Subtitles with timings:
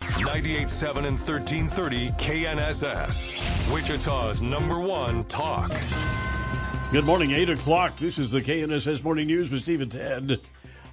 [0.00, 3.72] 98.7 and 1330 KNSS.
[3.72, 5.70] Wichita's number one talk.
[6.90, 7.96] Good morning, 8 o'clock.
[7.96, 10.40] This is the KNSS Morning News with Steve and Ted.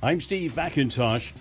[0.03, 1.31] I'm Steve McIntosh.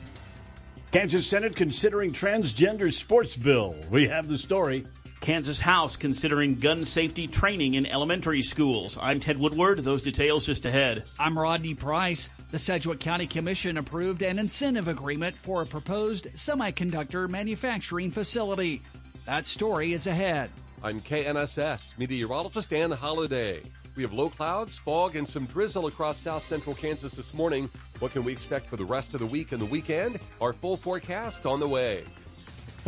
[0.92, 3.76] Kansas Senate considering transgender sports bill.
[3.90, 4.84] We have the story.
[5.26, 8.96] Kansas House considering gun safety training in elementary schools.
[9.00, 9.80] I'm Ted Woodward.
[9.80, 11.02] Those details just ahead.
[11.18, 12.28] I'm Rodney Price.
[12.52, 18.82] The Sedgwick County Commission approved an incentive agreement for a proposed semiconductor manufacturing facility.
[19.24, 20.52] That story is ahead.
[20.84, 23.62] I'm KNSS meteorologist Ann Holliday.
[23.96, 27.68] We have low clouds, fog, and some drizzle across south central Kansas this morning.
[27.98, 30.20] What can we expect for the rest of the week and the weekend?
[30.40, 32.04] Our full forecast on the way.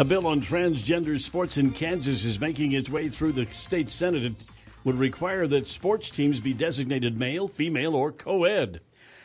[0.00, 4.26] A bill on transgender sports in Kansas is making its way through the state Senate.
[4.26, 4.34] It
[4.84, 8.80] would require that sports teams be designated male, female, or co ed.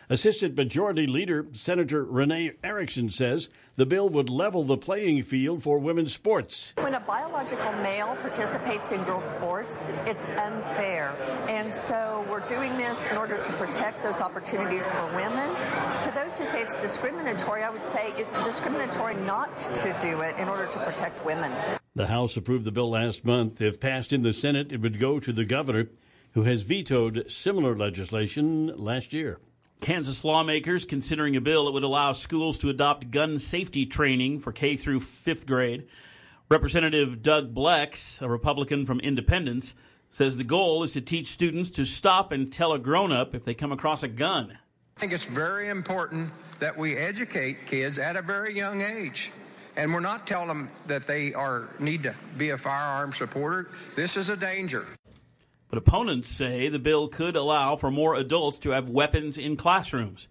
[0.10, 5.80] Assistant Majority Leader Senator Renee Erickson says the bill would level the playing field for
[5.80, 6.74] women's sports.
[6.78, 11.16] When a biological male participates in girls' sports, it's unfair.
[11.48, 15.50] And so we're doing this in order to protect those opportunities for women.
[16.04, 20.38] To those who say it's discriminatory, I would say it's discriminatory not to do it
[20.38, 21.54] in order to protect women.
[21.96, 23.62] The House approved the bill last month.
[23.62, 25.90] If passed in the Senate, it would go to the governor,
[26.34, 29.40] who has vetoed similar legislation last year.
[29.84, 34.54] Kansas lawmakers considering a bill that would allow schools to adopt gun safety training for
[34.54, 35.88] K through 5th grade.
[36.50, 39.76] Representative Doug Blex, a Republican from Independence,
[40.10, 43.54] says the goal is to teach students to stop and tell a grown-up if they
[43.54, 44.58] come across a gun.
[44.96, 49.34] I think it's very important that we educate kids at a very young age.
[49.76, 53.70] And we're not telling them that they are need to be a firearm supporter.
[53.98, 54.88] This is a danger.
[55.74, 60.28] But opponents say the bill could allow for more adults to have weapons in classrooms.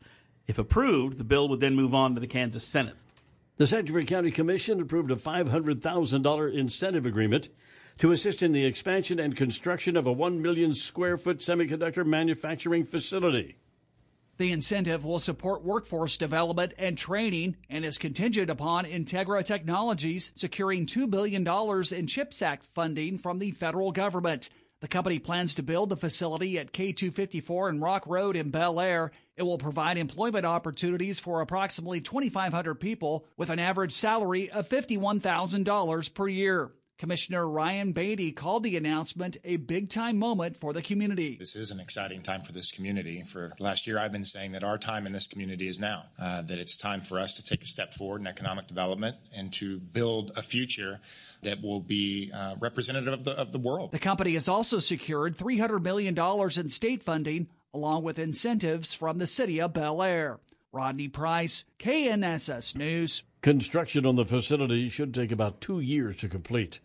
[0.47, 2.95] If approved, the bill would then move on to the Kansas Senate.
[3.57, 7.49] The Sedgwick County Commission approved a $500,000 incentive agreement
[7.99, 12.85] to assist in the expansion and construction of a 1 million square foot semiconductor manufacturing
[12.85, 13.57] facility.
[14.39, 20.87] The incentive will support workforce development and training and is contingent upon Integra Technologies securing
[20.87, 21.47] $2 billion
[21.93, 24.49] in CHIPS Act funding from the federal government.
[24.83, 29.13] The company plans to build the facility at K254 and Rock Road in Bel Aire.
[29.37, 36.15] It will provide employment opportunities for approximately 2,500 people with an average salary of $51,000
[36.15, 36.73] per year.
[37.03, 41.35] Commissioner Ryan Baty called the announcement a big time moment for the community.
[41.37, 43.25] This is an exciting time for this community.
[43.25, 46.43] For last year, I've been saying that our time in this community is now, uh,
[46.43, 49.81] that it's time for us to take a step forward in economic development and to
[49.81, 51.01] build a future
[51.43, 53.91] that will be uh, representative of the, of the world.
[53.91, 59.27] The company has also secured $300 million in state funding, along with incentives from the
[59.27, 60.39] city of Bel Aire.
[60.71, 63.25] Rodney Price, KNSS News.
[63.43, 66.79] Construction on the facility should take about two years to complete.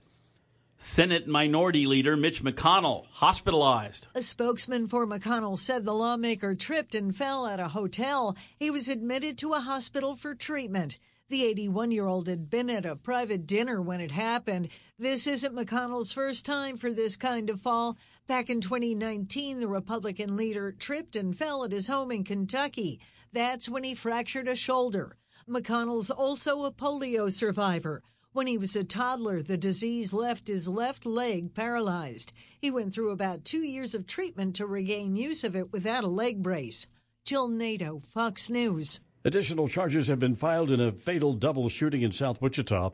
[0.80, 4.08] Senate Minority Leader Mitch McConnell hospitalized.
[4.14, 8.36] A spokesman for McConnell said the lawmaker tripped and fell at a hotel.
[8.58, 11.00] He was admitted to a hospital for treatment.
[11.30, 14.70] The 81 year old had been at a private dinner when it happened.
[15.00, 17.98] This isn't McConnell's first time for this kind of fall.
[18.28, 23.00] Back in 2019, the Republican leader tripped and fell at his home in Kentucky.
[23.34, 25.18] That's when he fractured a shoulder.
[25.50, 28.04] McConnell's also a polio survivor.
[28.38, 32.34] When he was a toddler, the disease left his left leg paralyzed.
[32.62, 36.08] He went through about two years of treatment to regain use of it without a
[36.08, 36.86] leg brace.
[37.26, 39.00] Jill Nato, Fox News.
[39.26, 42.92] Additional charges have been filed in a fatal double shooting in South Wichita.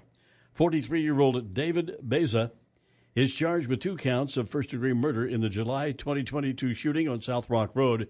[0.54, 2.54] 43 year old David Beza
[3.14, 7.22] is charged with two counts of first degree murder in the July 2022 shooting on
[7.22, 8.08] South Rock Road.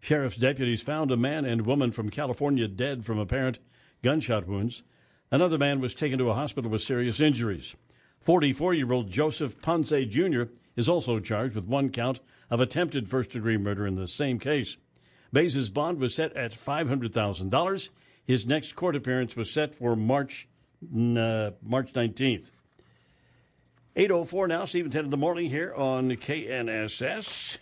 [0.00, 3.60] Sheriff's deputies found a man and woman from California dead from apparent
[4.02, 4.82] gunshot wounds.
[5.32, 7.74] Another man was taken to a hospital with serious injuries.
[8.20, 10.42] 44 year old Joseph Ponce Jr.
[10.76, 12.20] is also charged with one count
[12.50, 14.76] of attempted first degree murder in the same case.
[15.32, 17.88] Baze's bond was set at $500,000.
[18.26, 20.48] His next court appearance was set for March
[20.84, 22.50] uh, March 19th.
[23.96, 27.56] 8.04 now, Steve and Ted in the morning here on KNSS.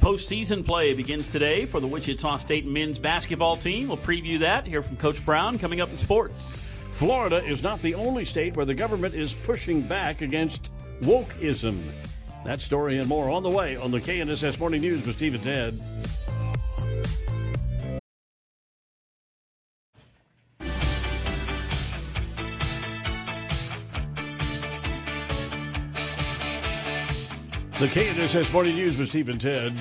[0.00, 3.88] Postseason play begins today for the Wichita State men's basketball team.
[3.88, 6.62] We'll preview that, hear from Coach Brown coming up in sports.
[6.92, 10.70] Florida is not the only state where the government is pushing back against
[11.02, 11.82] wokeism.
[12.44, 15.42] That story and more on the way on the KNSS Morning News with Steve and
[15.42, 15.74] Ted.
[27.78, 29.72] The KNSS Morning News with Steve and Ted.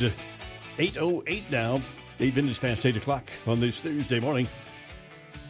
[0.78, 1.82] 8.08 now,
[2.20, 4.48] 8 minutes past 8 o'clock on this Thursday morning.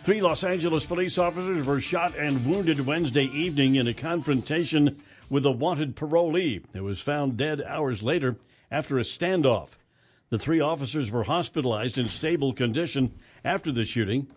[0.05, 4.95] Three Los Angeles police officers were shot and wounded Wednesday evening in a confrontation
[5.29, 8.37] with a wanted parolee who was found dead hours later
[8.71, 9.71] after a standoff.
[10.29, 13.13] The three officers were hospitalized in stable condition
[13.43, 14.27] after the shooting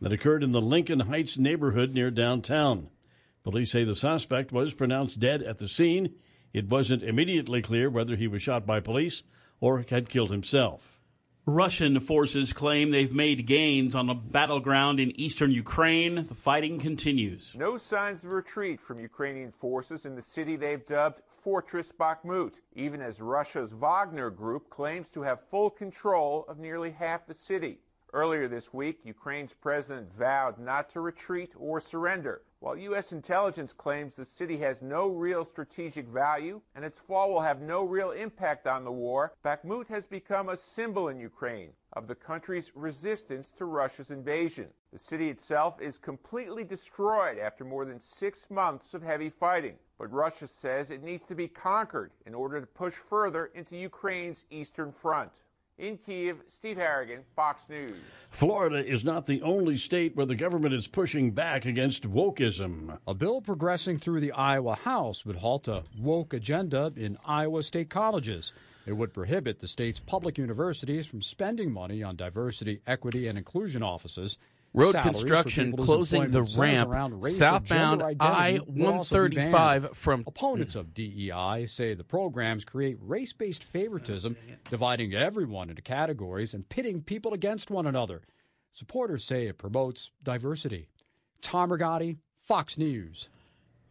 [0.00, 2.88] that occurred in the Lincoln Heights neighborhood near downtown.
[3.44, 6.16] Police say the suspect was pronounced dead at the scene.
[6.52, 9.22] It wasn't immediately clear whether he was shot by police
[9.60, 11.00] or had killed himself.
[11.46, 16.26] Russian forces claim they've made gains on a battleground in eastern Ukraine.
[16.26, 17.54] The fighting continues.
[17.56, 23.00] No signs of retreat from Ukrainian forces in the city they've dubbed Fortress Bakhmut, even
[23.00, 27.78] as Russia's Wagner group claims to have full control of nearly half the city.
[28.12, 33.12] Earlier this week, Ukraine's president vowed not to retreat or surrender, while U.S.
[33.12, 37.84] intelligence claims the city has no real strategic value and its fall will have no
[37.84, 39.34] real impact on the war.
[39.44, 44.70] Bakhmut has become a symbol in Ukraine of the country's resistance to Russia's invasion.
[44.92, 50.12] The city itself is completely destroyed after more than six months of heavy fighting, but
[50.12, 54.90] Russia says it needs to be conquered in order to push further into Ukraine's eastern
[54.90, 55.42] front.
[55.80, 57.96] In Kiev, Steve Harrigan, Fox News.
[58.30, 62.98] Florida is not the only state where the government is pushing back against wokeism.
[63.08, 67.88] A bill progressing through the Iowa House would halt a woke agenda in Iowa state
[67.88, 68.52] colleges.
[68.84, 73.82] It would prohibit the state's public universities from spending money on diversity, equity, and inclusion
[73.82, 74.36] offices
[74.72, 76.90] road construction closing the ramp
[77.32, 84.36] southbound I-135 from opponents of DEI say the programs create race-based favoritism,
[84.70, 88.22] dividing everyone into categories and pitting people against one another.
[88.72, 90.88] Supporters say it promotes diversity.
[91.42, 93.28] Tom Rigotti, Fox News.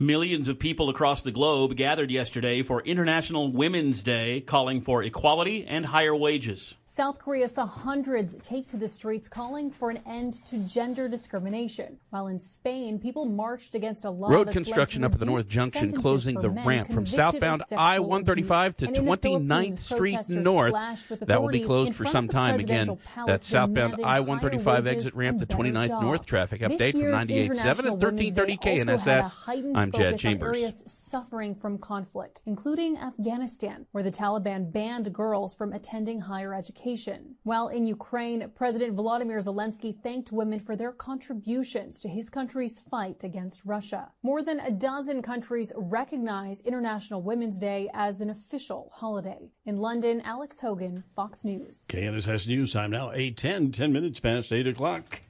[0.02, 5.66] Millions of people across the globe gathered yesterday for International Women's Day, calling for equality
[5.66, 6.74] and higher wages.
[6.91, 12.00] South Korea saw hundreds take to the streets calling for an end to gender discrimination.
[12.09, 15.94] While in Spain, people marched against a law road construction up at the North Junction,
[15.94, 20.74] closing the ramp from southbound I-135 to 29th Street North.
[21.21, 22.59] That will be closed for some time.
[22.59, 22.97] Again,
[23.27, 29.75] that southbound I-135 exit ramp, the 29th North traffic update from 98.7 and 1330 KNSS.
[29.75, 30.57] I'm Jad Chambers.
[30.57, 36.79] Areas suffering from conflict, including Afghanistan, where the Taliban banned girls from attending higher education
[36.80, 37.36] education.
[37.44, 43.24] While in Ukraine, President Volodymyr Zelensky thanked women for their contributions to his country's fight
[43.24, 44.12] against Russia.
[44.24, 49.52] More than a dozen countries recognize International Women's Day as an official holiday.
[49.66, 51.86] In London, Alex Hogan, Fox News.
[51.92, 55.22] KNSS News time now, 8.10, 10 minutes past 8 o'clock.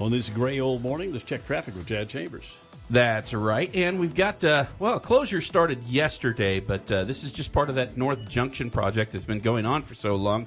[0.00, 2.44] On this gray old morning, let's check traffic with Jad Chambers.
[2.88, 3.74] That's right.
[3.74, 7.74] And we've got, uh, well, closure started yesterday, but uh, this is just part of
[7.74, 10.46] that North Junction project that's been going on for so long.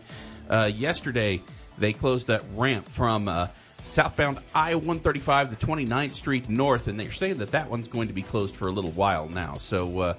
[0.50, 1.42] Uh, yesterday,
[1.78, 3.48] they closed that ramp from uh,
[3.86, 8.13] southbound I 135 to 29th Street North, and they're saying that that one's going to
[8.13, 9.56] be closed for a little while now.
[9.56, 10.13] So uh,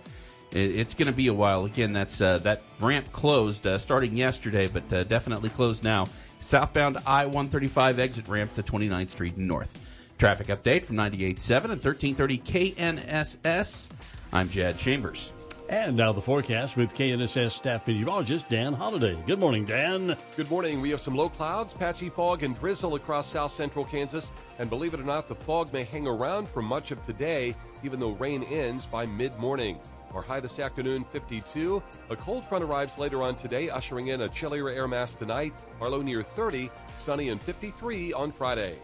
[0.52, 1.64] it, it's going to be a while.
[1.64, 6.08] Again, that's uh, that ramp closed uh, starting yesterday, but uh, definitely closed now.
[6.40, 9.78] Southbound I 135 exit ramp to 29th Street North.
[10.18, 13.88] Traffic update from 98.7 and 1330 KNSS.
[14.32, 15.32] I'm Jad Chambers.
[15.70, 19.16] And now the forecast with KNSS staff meteorologist Dan Holliday.
[19.24, 20.16] Good morning, Dan.
[20.34, 20.80] Good morning.
[20.80, 24.32] We have some low clouds, patchy fog, and drizzle across south central Kansas.
[24.58, 28.00] And believe it or not, the fog may hang around for much of today, even
[28.00, 29.78] though rain ends by mid morning.
[30.12, 31.80] Our high this afternoon, 52.
[32.10, 35.54] A cold front arrives later on today, ushering in a chillier air mass tonight.
[35.80, 38.76] Our low near 30, sunny and 53 on Friday.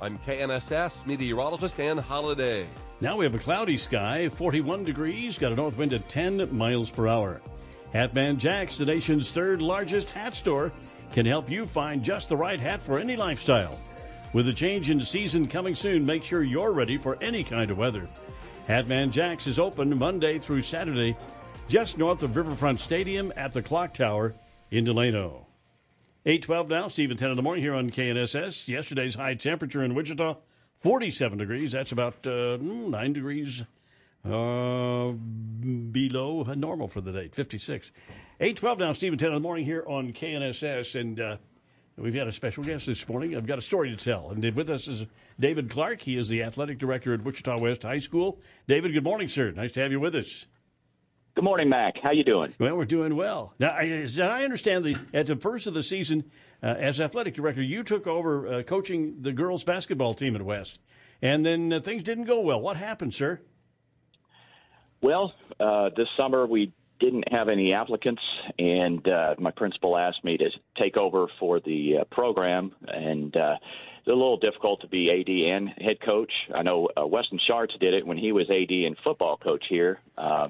[0.00, 2.66] I'm KNSS meteorologist Dan Holliday.
[3.00, 6.90] Now we have a cloudy sky, 41 degrees, got a north wind at 10 miles
[6.90, 7.40] per hour.
[7.94, 10.70] Hatman Jacks, the nation's third largest hat store,
[11.12, 13.80] can help you find just the right hat for any lifestyle.
[14.34, 17.78] With a change in season coming soon, make sure you're ready for any kind of
[17.78, 18.06] weather.
[18.68, 21.16] Hatman Jacks is open Monday through Saturday,
[21.68, 24.34] just north of Riverfront Stadium at the Clock Tower
[24.70, 25.45] in Delano.
[26.26, 28.66] 812 now, Steve and Ted in the morning here on KNSS.
[28.66, 30.34] Yesterday's high temperature in Wichita,
[30.80, 31.70] 47 degrees.
[31.70, 33.62] That's about uh, 9 degrees
[34.24, 37.92] uh, below normal for the day, 56.
[38.40, 41.00] 812 now, Steve and Ted in the morning here on KNSS.
[41.00, 41.36] And uh,
[41.98, 43.34] We've got a special guest this morning.
[43.34, 44.30] I've got a story to tell.
[44.30, 45.06] And with us is
[45.40, 46.02] David Clark.
[46.02, 48.38] He is the athletic director at Wichita West High School.
[48.66, 49.50] David, good morning, sir.
[49.52, 50.46] Nice to have you with us.
[51.36, 51.98] Good morning, Mac.
[52.02, 52.54] How you doing?
[52.58, 53.52] Well, we're doing well.
[53.58, 56.24] Now, I, as I understand, the, at the first of the season,
[56.62, 60.80] uh, as athletic director, you took over uh, coaching the girls' basketball team at West,
[61.20, 62.58] and then uh, things didn't go well.
[62.58, 63.38] What happened, sir?
[65.02, 68.22] Well, uh, this summer we didn't have any applicants,
[68.58, 73.56] and uh, my principal asked me to take over for the uh, program, and uh,
[73.98, 76.32] it's a little difficult to be AD and head coach.
[76.54, 79.98] I know uh, Weston Sharts did it when he was AD and football coach here,
[80.16, 80.48] uh,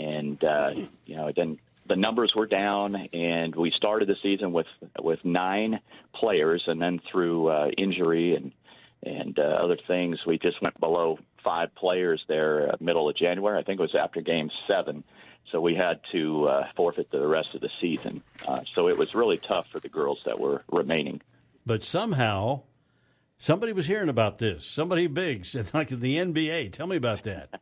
[0.00, 0.72] and uh,
[1.04, 4.66] you know, then the numbers were down, and we started the season with
[5.00, 5.80] with nine
[6.14, 8.52] players, and then through uh, injury and
[9.02, 13.58] and uh, other things, we just went below five players there uh, middle of January.
[13.58, 15.04] I think it was after game seven.
[15.50, 18.22] So we had to uh, forfeit the rest of the season.
[18.46, 21.22] Uh, so it was really tough for the girls that were remaining.
[21.66, 22.62] But somehow,
[23.38, 24.64] somebody was hearing about this.
[24.64, 26.72] Somebody big, said like the NBA.
[26.72, 27.60] Tell me about that.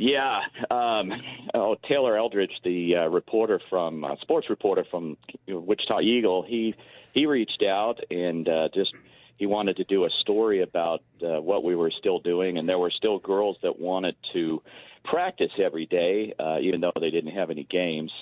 [0.00, 0.40] Yeah.
[0.70, 1.12] Um,
[1.52, 6.74] oh, Taylor Eldridge, the uh, reporter from uh, sports reporter from Wichita Eagle, he
[7.12, 8.94] he reached out and uh, just
[9.36, 12.78] he wanted to do a story about uh, what we were still doing, and there
[12.78, 14.62] were still girls that wanted to
[15.04, 18.12] practice every day, uh, even though they didn't have any games.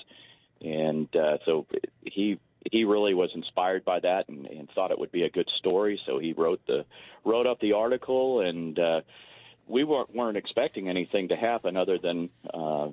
[0.59, 1.65] And uh, so
[2.03, 5.49] he he really was inspired by that and, and thought it would be a good
[5.59, 5.97] story.
[6.05, 6.83] So he wrote the
[7.23, 8.99] wrote up the article, and uh,
[9.69, 12.89] we weren't weren't expecting anything to happen other than uh,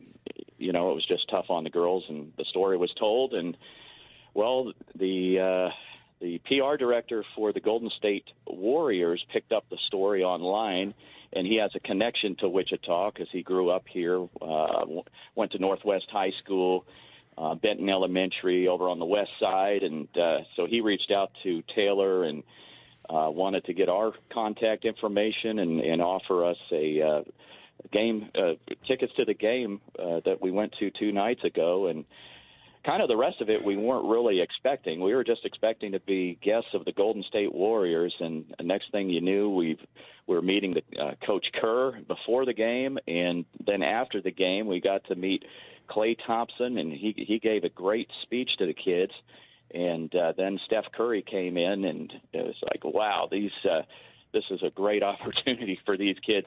[0.59, 3.57] you know it was just tough on the girls, and the story was told, and
[4.35, 5.69] well the.
[5.71, 5.75] Uh,
[6.19, 10.95] the PR director for the Golden State Warriors picked up the story online
[11.33, 14.85] and he has a connection to Wichita because he grew up here, uh,
[15.35, 16.85] went to Northwest High School,
[17.37, 21.63] uh, Benton Elementary over on the west side, and uh, so he reached out to
[21.75, 22.43] Taylor and
[23.09, 27.23] uh, wanted to get our contact information and, and offer us a uh,
[27.93, 28.53] game uh,
[28.87, 32.05] tickets to the game uh, that we went to two nights ago, and
[32.85, 35.01] kind of the rest of it we weren't really expecting.
[35.01, 39.11] We were just expecting to be guests of the Golden State Warriors, and next thing
[39.11, 39.79] you knew, we
[40.27, 44.67] we were meeting the uh, Coach Kerr before the game, and then after the game,
[44.67, 45.45] we got to meet
[45.89, 49.13] Klay Thompson, and he he gave a great speech to the kids.
[49.73, 53.51] And uh, then Steph Curry came in, and it was like, wow, these.
[53.69, 53.83] Uh,
[54.33, 56.47] this is a great opportunity for these kids.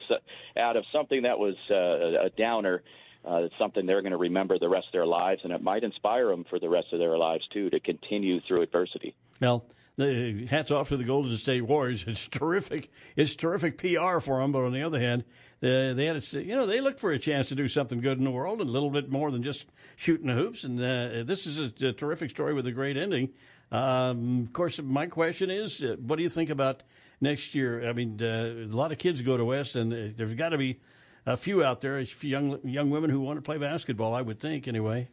[0.56, 2.82] Out of something that was uh, a downer,
[3.28, 5.82] uh, it's something they're going to remember the rest of their lives, and it might
[5.82, 9.14] inspire them for the rest of their lives too to continue through adversity.
[9.40, 9.64] Well,
[10.00, 12.04] the hats off to the Golden State Warriors.
[12.08, 12.90] It's terrific.
[13.16, 14.52] It's terrific PR for them.
[14.52, 15.24] But on the other hand,
[15.62, 18.18] uh, they had a, you know they look for a chance to do something good
[18.18, 19.66] in the world, a little bit more than just
[19.96, 20.64] shooting the hoops.
[20.64, 23.30] And uh, this is a, a, terrific story with a great ending.
[23.70, 26.82] Um, of course, my question is, uh, what do you think about
[27.20, 27.88] next year?
[27.88, 30.58] I mean, uh, a lot of kids go to West, and uh, there's got to
[30.58, 30.80] be
[31.26, 34.14] a few out there, a few young young women who want to play basketball.
[34.14, 35.08] I would think, anyway.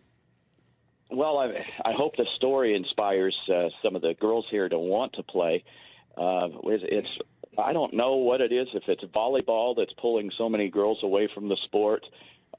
[1.10, 5.14] Well, I, I hope the story inspires uh, some of the girls here to want
[5.14, 5.64] to play.
[6.18, 7.18] Uh, it's, it's
[7.58, 11.30] I don't know what it is if it's volleyball that's pulling so many girls away
[11.34, 12.04] from the sport,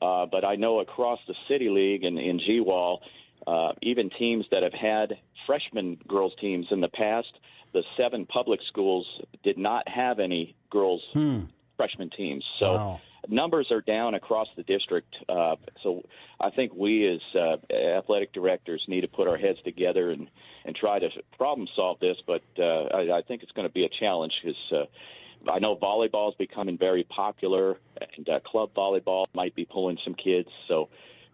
[0.01, 3.01] uh, but I know across the city league and in GWAL,
[3.47, 7.33] uh, even teams that have had freshman girls teams in the past,
[7.73, 9.07] the seven public schools
[9.45, 11.41] did not have any girls hmm.
[11.77, 12.45] freshman teams.
[12.59, 12.73] So.
[12.73, 15.15] Wow numbers are down across the district.
[15.29, 16.03] Uh, so
[16.41, 20.29] I think we as uh, athletic directors need to put our heads together and,
[20.65, 22.17] and try to problem solve this.
[22.27, 25.77] But uh, I, I think it's going to be a challenge because uh, I know
[25.77, 27.79] volleyball is becoming very popular,
[28.17, 30.49] and uh, club volleyball might be pulling some kids.
[30.67, 30.89] So,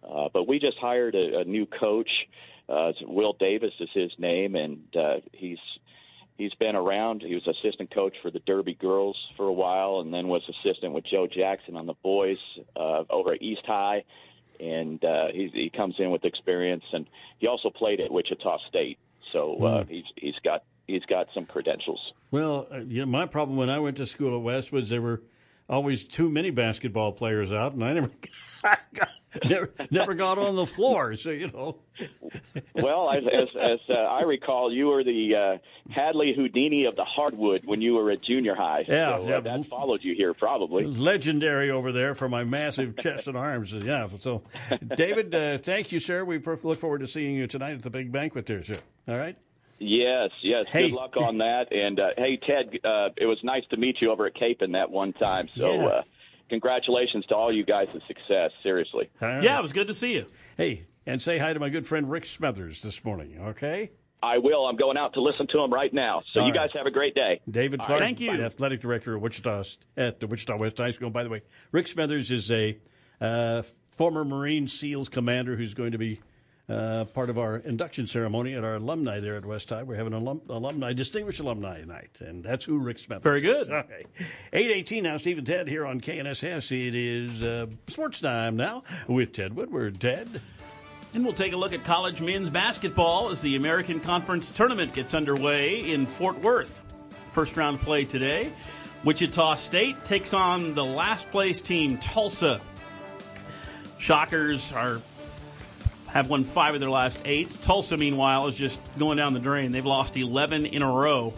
[0.08, 2.10] uh, but we just hired a, a new coach.
[2.68, 5.58] Uh, Will Davis is his name, and uh, he's
[6.36, 7.22] he's been around.
[7.22, 10.92] He was assistant coach for the Derby girls for a while, and then was assistant
[10.92, 12.38] with Joe Jackson on the boys
[12.76, 14.04] uh, over at East High.
[14.60, 17.06] And uh, he, he comes in with experience, and
[17.38, 18.98] he also played at Wichita State,
[19.32, 19.88] so uh, mm.
[19.88, 22.12] he's he's got he's got some credentials.
[22.30, 25.22] Well, uh, yeah, my problem when I went to school at West was there were
[25.68, 28.10] always too many basketball players out, and I never
[28.62, 29.08] got,
[29.44, 31.16] never, never got on the floor.
[31.16, 31.76] So you know.
[32.74, 35.58] well, as as, as uh, I recall, you were the uh,
[35.90, 38.84] Hadley Houdini of the hardwood when you were at junior high.
[38.86, 39.36] Yeah, so, yeah.
[39.36, 40.84] Uh, that followed you here probably.
[40.84, 43.72] Legendary over there for my massive chest and arms.
[43.72, 44.08] Yeah.
[44.20, 44.42] So,
[44.96, 46.24] David, uh, thank you, sir.
[46.24, 48.78] We look forward to seeing you tonight at the big banquet there, sir.
[49.08, 49.36] All right.
[49.78, 50.66] Yes, yes.
[50.68, 50.88] Hey.
[50.88, 51.72] Good luck on that.
[51.72, 54.90] And uh, hey, Ted, uh, it was nice to meet you over at Kapaun that
[54.90, 55.48] one time.
[55.54, 55.72] So.
[55.72, 55.86] Yeah.
[55.86, 56.02] Uh,
[56.48, 58.50] congratulations to all you guys' of success.
[58.62, 59.10] Seriously.
[59.20, 60.26] Yeah, it was good to see you.
[60.56, 63.90] Hey, and say hi to my good friend Rick Smothers this morning, okay?
[64.22, 64.66] I will.
[64.66, 66.22] I'm going out to listen to him right now.
[66.32, 66.70] So All you right.
[66.70, 67.40] guys have a great day.
[67.50, 68.30] David Clark, right, thank you.
[68.30, 69.64] athletic director of Wichita
[69.98, 71.10] at the Wichita West High School.
[71.10, 72.78] By the way, Rick Smithers is a
[73.20, 76.20] uh, former Marine SEALs commander who's going to be
[76.68, 79.82] uh, part of our induction ceremony at our alumni there at West High.
[79.82, 83.22] We're having an alum, alumni, distinguished alumni night, and that's who Rick Smithers.
[83.22, 83.68] Very good.
[83.68, 83.72] Is.
[83.72, 84.04] Okay,
[84.52, 85.16] eight eighteen now.
[85.16, 86.72] Steve and Ted here on KNSS.
[86.72, 90.00] It is uh, sports time now with Ted Woodward.
[90.00, 90.40] Ted.
[91.12, 95.14] And we'll take a look at college men's basketball as the American Conference Tournament gets
[95.14, 96.82] underway in Fort Worth.
[97.30, 98.52] First round play today.
[99.04, 102.60] Wichita State takes on the last place team, Tulsa.
[103.98, 105.00] Shockers are
[106.14, 107.50] have won five of their last eight.
[107.62, 109.72] Tulsa, meanwhile, is just going down the drain.
[109.72, 111.34] They've lost 11 in a row.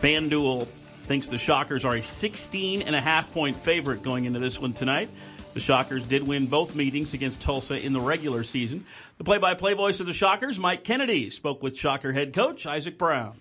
[0.00, 0.68] FanDuel
[1.02, 4.72] thinks the Shockers are a 16 and a half point favorite going into this one
[4.72, 5.10] tonight.
[5.52, 8.86] The Shockers did win both meetings against Tulsa in the regular season.
[9.16, 12.66] The play by play voice of the Shockers, Mike Kennedy, spoke with Shocker head coach
[12.66, 13.36] Isaac Brown.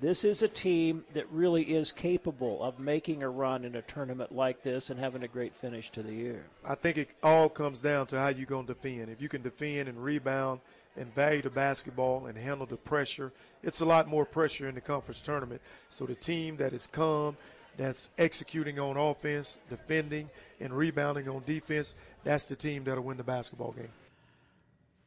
[0.00, 4.34] This is a team that really is capable of making a run in a tournament
[4.34, 6.44] like this and having a great finish to the year.
[6.64, 9.08] I think it all comes down to how you're going to defend.
[9.08, 10.60] If you can defend and rebound
[10.96, 13.32] and value the basketball and handle the pressure,
[13.62, 15.62] it's a lot more pressure in the conference tournament.
[15.88, 17.36] So the team that is calm,
[17.76, 20.28] that's executing on offense, defending,
[20.60, 23.88] and rebounding on defense, that's the team that'll win the basketball game.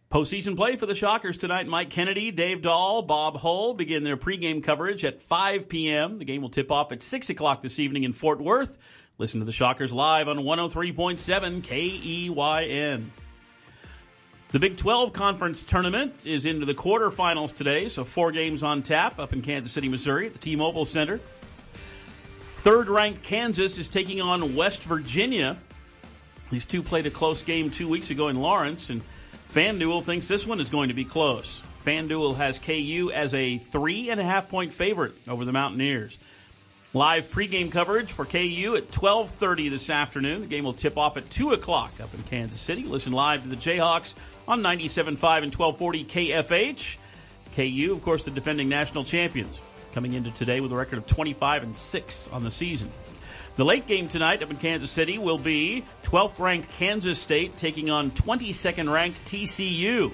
[0.10, 1.68] Postseason play for the Shockers tonight.
[1.68, 6.18] Mike Kennedy, Dave Dahl, Bob Hull begin their pregame coverage at 5 p.m.
[6.18, 8.78] The game will tip off at 6 o'clock this evening in Fort Worth.
[9.18, 13.10] Listen to the Shockers live on 103.7 KEYN.
[14.50, 19.20] The Big 12 Conference Tournament is into the quarterfinals today, so four games on tap
[19.20, 21.20] up in Kansas City, Missouri at the T Mobile Center.
[22.56, 25.58] Third ranked Kansas is taking on West Virginia.
[26.50, 29.02] These two played a close game two weeks ago in Lawrence, and
[29.54, 31.62] FanDuel thinks this one is going to be close.
[31.86, 36.18] FanDuel has KU as a three and a half point favorite over the Mountaineers.
[36.94, 40.42] Live pregame coverage for KU at 12:30 this afternoon.
[40.42, 42.84] The game will tip off at 2 o'clock up in Kansas City.
[42.84, 44.16] Listen live to the Jayhawks
[44.48, 46.98] on 97.5 and 1240 KFH.
[47.56, 49.62] KU, of course, the defending national champions,
[49.94, 52.92] coming into today with a record of 25 and 6 on the season.
[53.58, 57.90] The late game tonight up in Kansas City will be 12th ranked Kansas State taking
[57.90, 60.14] on 22nd ranked TCU.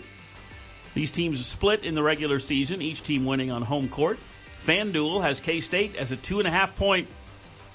[0.94, 4.18] These teams split in the regular season, each team winning on home court.
[4.66, 7.10] FanDuel has K State as a two and a half point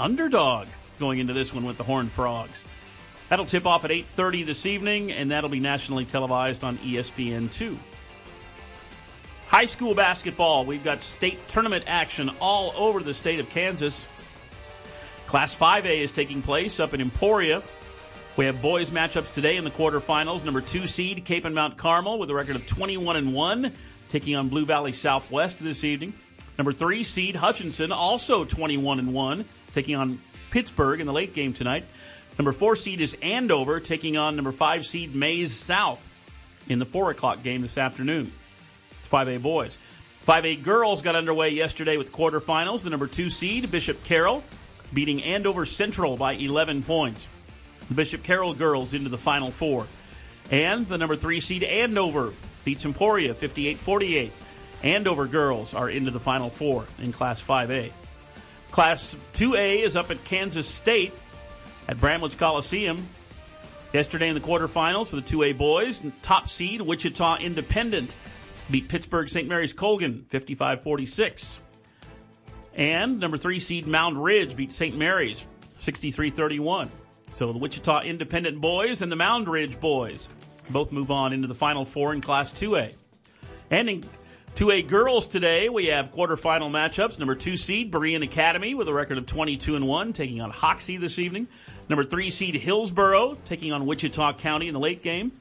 [0.01, 2.65] underdog going into this one with the Horned Frogs.
[3.29, 7.77] That'll tip off at 8:30 this evening, and that'll be nationally televised on E ESPN2.
[9.49, 14.07] High school basketball, we've got state tournament action all over the state of Kansas.
[15.29, 17.63] Class 5A is taking place up in Emporia.
[18.39, 20.43] We have boys matchups today in the quarterfinals.
[20.43, 23.75] Number two seed Kapaun Mount Carmel with a record of 21 and one,
[24.09, 26.15] taking on Blue Valley Southwest this evening.
[26.57, 30.19] Number three seed Hutchinson, also 21 and one, taking on
[30.51, 31.85] Pittsburg in the late game tonight.
[32.39, 36.03] Number four seed is Andover, taking on number five seed Maize South
[36.71, 38.33] in the four o'clock game this afternoon.
[39.11, 39.77] 5A boys.
[40.27, 42.85] 5A girls got underway yesterday with quarterfinals.
[42.85, 44.43] The number two seed, Bishop Carroll,
[44.93, 47.29] beating Andover Central by 11 points.
[47.89, 49.87] The Bishop Carroll girls into the final four.
[50.51, 52.33] And the number three seed, Andover,
[52.65, 54.33] beats Emporia 58 48.
[54.83, 57.91] Andover girls are into the final four in Class 5A.
[58.71, 61.13] Class 2A is up at Kansas State
[61.89, 63.09] at Bramlage Coliseum.
[63.93, 68.15] Yesterday in the quarterfinals for the 2A boys, top seed Wichita Independent
[68.71, 69.49] beat Pittsburg St.
[69.49, 71.61] Mary's Colgan 55 46.
[72.79, 74.97] And number three seed Moundridge beat St.
[74.97, 75.45] Mary's
[75.81, 76.89] 63 31.
[77.37, 80.29] So the Wichita Independent boys and the Moundridge boys
[80.71, 82.95] both move on into the final four in Class 2A.
[83.71, 84.05] And in
[84.55, 87.19] 2A girls today, we have quarterfinal matchups.
[87.19, 90.97] Number two seed Berean Academy with a record of 22 and 1, taking on Hoxie
[90.97, 91.49] this evening.
[91.89, 95.33] Number three seed Hillsboro taking on Wichita County in the late game.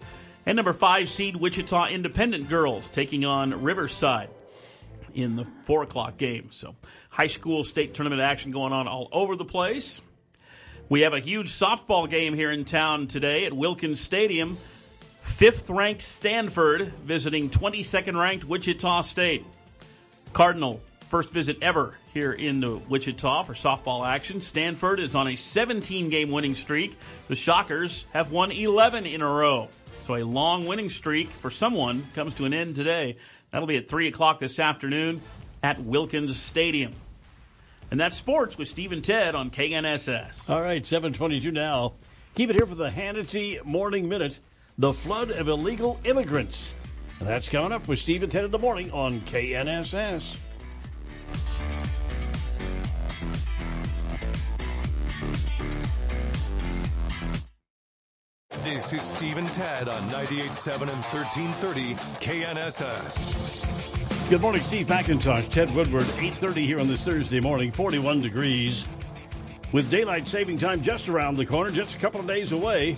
[0.47, 4.30] And number five seed Wichita Independent girls taking on Riverside
[5.17, 6.51] in the four o'clock game.
[6.51, 6.75] So
[7.10, 9.99] high school state tournament action going on all over the place.
[10.89, 14.58] We have a huge softball game here in town today at Wilkins Stadium.
[15.21, 19.45] Fifth ranked Stanford visiting 22nd ranked Wichita State.
[20.34, 24.39] Cardinal, first visit ever here in the Wichita for softball action.
[24.39, 26.97] Stanford is on a 17 game winning streak.
[27.27, 29.69] The Shockers have won 11 in a row.
[30.06, 33.17] So a long winning streak for someone comes to an end today.
[33.51, 35.21] That'll be at 3 o'clock this afternoon
[35.63, 36.93] at Wilkins Stadium.
[37.89, 40.49] And that's sports with Steve and Ted on KNSS.
[40.49, 41.93] All right, 722 now.
[42.36, 44.39] Keep it here for the Hannity Morning Minute.
[44.77, 46.75] The flood of illegal immigrants
[47.19, 50.38] That's coming up with Steve at 10 in the morning on KNSS.
[58.67, 64.30] This is Steve and Ted on 98.7 and 1330 KNSS.
[64.30, 68.86] Good morning, Steve McIntosh, Ted Woodward, 8.30 here on this Thursday morning, 41 degrees.
[69.71, 72.97] With daylight saving time just around the corner, just a couple of days away,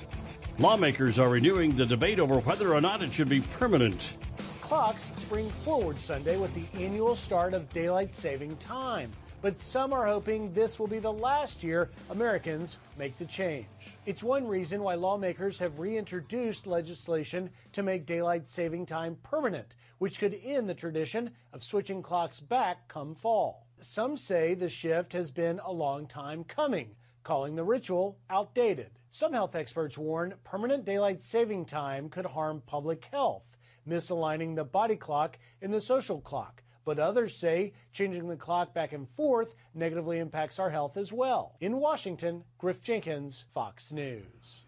[0.58, 4.14] lawmakers are renewing the debate over whether or not it should be permanent.
[4.62, 10.06] Clocks spring forward Sunday with the annual start of daylight saving time but some are
[10.06, 13.66] hoping this will be the last year Americans make the change.
[14.06, 20.20] It's one reason why lawmakers have reintroduced legislation to make daylight saving time permanent, which
[20.20, 23.66] could end the tradition of switching clocks back come fall.
[23.80, 28.92] Some say the shift has been a long time coming, calling the ritual outdated.
[29.12, 34.98] Some health experts warn permanent daylight saving time could harm public health, misaligning the body
[34.98, 40.18] clock and the social clock but others say changing the clock back and forth negatively
[40.18, 41.56] impacts our health as well.
[41.62, 44.64] In Washington, Griff Jenkins, Fox News.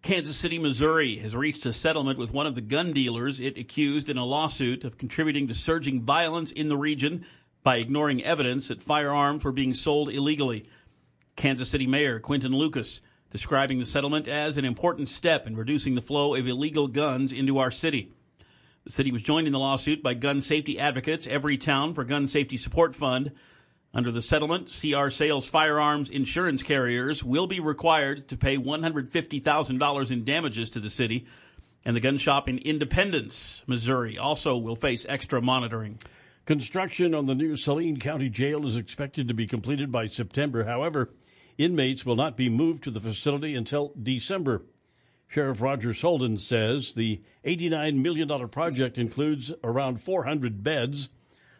[0.00, 4.08] Kansas City, Missouri has reached a settlement with one of the gun dealers it accused
[4.08, 7.26] in a lawsuit of contributing to surging violence in the region
[7.64, 10.68] by ignoring evidence that firearms were being sold illegally.
[11.34, 16.02] Kansas City Mayor Quinton Lucas describing the settlement as an important step in reducing the
[16.02, 18.12] flow of illegal guns into our city.
[18.88, 22.96] City was joined in the lawsuit by gun safety advocates, Everytown for Gun Safety Support
[22.96, 23.32] Fund.
[23.92, 30.24] Under the settlement, CR Sales firearms insurance carriers will be required to pay $150,000 in
[30.24, 31.26] damages to the city,
[31.84, 35.98] and the gun shop in Independence, Missouri, also will face extra monitoring.
[36.46, 40.64] Construction on the new Saline County Jail is expected to be completed by September.
[40.64, 41.10] However,
[41.58, 44.62] inmates will not be moved to the facility until December.
[45.28, 51.10] Sheriff Roger Soldan says the $89 million project includes around 400 beds,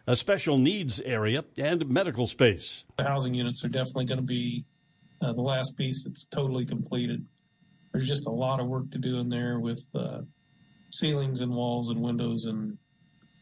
[0.07, 2.85] a special needs area, and medical space.
[2.97, 4.65] The housing units are definitely going to be
[5.21, 7.27] uh, the last piece that's totally completed.
[7.93, 10.23] There's just a lot of work to do in there with uh,
[10.91, 12.79] ceilings and walls and windows and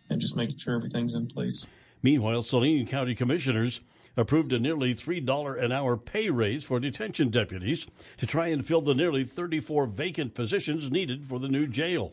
[0.09, 1.67] and just making sure everything's in place.
[2.01, 3.81] Meanwhile, Saline County commissioners
[4.17, 8.81] approved a nearly $3 an hour pay raise for detention deputies to try and fill
[8.81, 12.13] the nearly 34 vacant positions needed for the new jail.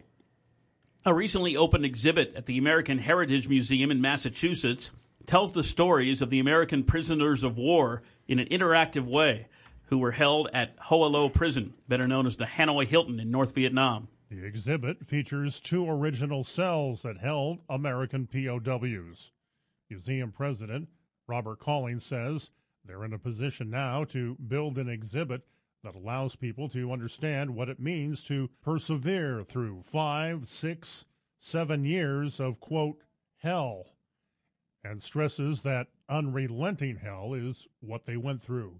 [1.05, 4.91] A recently opened exhibit at the American Heritage Museum in Massachusetts
[5.25, 9.47] tells the stories of the American prisoners of war in an interactive way
[9.87, 13.53] who were held at Hoa Lo Prison, better known as the Hanoi Hilton in North
[13.53, 14.07] Vietnam.
[14.29, 19.31] The exhibit features two original cells that held American POWs.
[19.89, 20.87] Museum president
[21.27, 22.51] Robert Collins says
[22.85, 25.43] they're in a position now to build an exhibit
[25.83, 31.05] that allows people to understand what it means to persevere through five, six,
[31.39, 33.03] seven years of, quote,
[33.37, 33.85] hell,
[34.83, 38.79] and stresses that unrelenting hell is what they went through.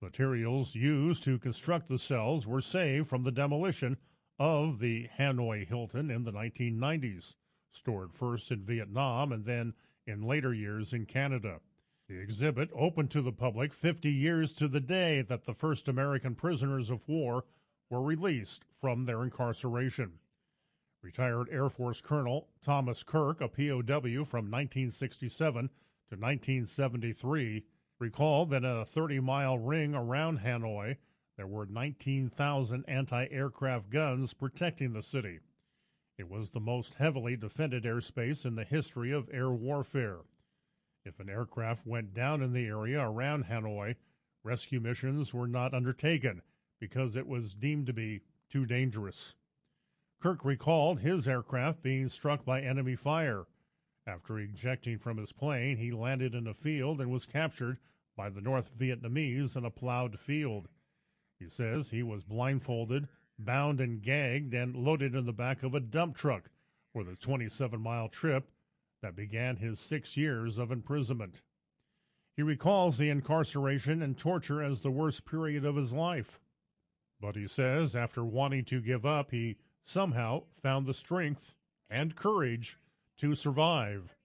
[0.00, 3.96] Materials used to construct the cells were saved from the demolition
[4.38, 7.36] of the Hanoi Hilton in the 1990s,
[7.70, 9.72] stored first in Vietnam and then
[10.06, 11.60] in later years in Canada.
[12.08, 16.34] The exhibit opened to the public 50 years to the day that the first American
[16.34, 17.44] prisoners of war
[17.88, 20.18] were released from their incarceration.
[21.02, 25.68] Retired Air Force Colonel Thomas Kirk, a POW from 1967
[26.10, 27.64] to 1973,
[27.98, 30.96] recalled that in a 30 mile ring around Hanoi,
[31.36, 35.40] there were 19,000 anti aircraft guns protecting the city.
[36.22, 40.20] It was the most heavily defended airspace in the history of air warfare.
[41.04, 43.96] If an aircraft went down in the area around Hanoi,
[44.44, 46.42] rescue missions were not undertaken
[46.78, 49.34] because it was deemed to be too dangerous.
[50.20, 53.48] Kirk recalled his aircraft being struck by enemy fire.
[54.06, 57.78] After ejecting from his plane, he landed in a field and was captured
[58.16, 60.68] by the North Vietnamese in a plowed field.
[61.40, 63.08] He says he was blindfolded
[63.44, 66.50] bound and gagged and loaded in the back of a dump truck
[66.92, 68.50] for the 27 mile trip
[69.02, 71.42] that began his six years of imprisonment.
[72.36, 76.40] He recalls the incarceration and torture as the worst period of his life.
[77.20, 81.54] But he says after wanting to give up, he somehow found the strength
[81.90, 82.78] and courage
[83.18, 84.16] to survive,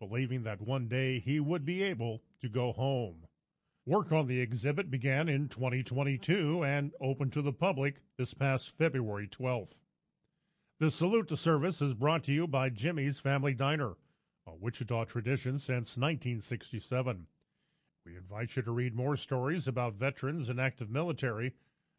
[0.00, 3.26] believing that one day he would be able to go home.
[3.84, 9.26] Work on the exhibit began in 2022 and opened to the public this past February
[9.26, 9.80] 12th.
[10.78, 13.94] The Salute to Service is brought to you by Jimmy's Family Diner,
[14.46, 17.26] a Wichita tradition since 1967.
[18.06, 21.54] We invite you to read more stories about veterans and active military.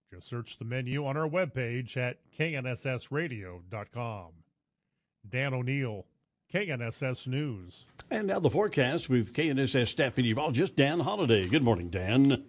[0.10, 4.32] Just search the menu on our webpage at knssradio.com.
[5.28, 6.06] Dan O'Neill,
[6.54, 7.88] KNSS News.
[8.12, 11.48] And now the forecast with KNSS staff meteorologist Dan Holliday.
[11.48, 12.44] Good morning, Dan.